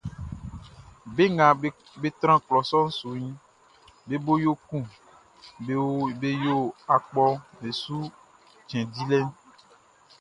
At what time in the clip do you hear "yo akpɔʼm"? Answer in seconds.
6.45-7.35